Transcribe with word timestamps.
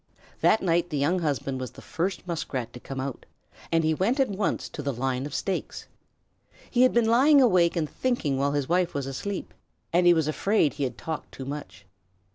That 0.39 0.63
night 0.63 0.89
the 0.89 0.97
young 0.97 1.19
husband 1.19 1.59
was 1.61 1.69
the 1.73 1.81
first 1.83 2.25
Muskrat 2.25 2.73
to 2.73 2.79
come 2.79 2.99
out, 2.99 3.27
and 3.71 3.83
he 3.83 3.93
went 3.93 4.19
at 4.19 4.29
once 4.29 4.67
to 4.69 4.81
the 4.81 4.91
line 4.91 5.27
of 5.27 5.35
stakes. 5.35 5.85
He 6.71 6.81
had 6.81 6.91
been 6.91 7.05
lying 7.05 7.39
awake 7.39 7.75
and 7.75 7.87
thinking 7.87 8.35
while 8.35 8.53
his 8.53 8.67
wife 8.67 8.95
was 8.95 9.05
asleep, 9.05 9.53
and 9.93 10.07
he 10.07 10.15
was 10.15 10.27
afraid 10.27 10.73
he 10.73 10.85
had 10.85 10.97
talked 10.97 11.31
too 11.31 11.45
much. 11.45 11.85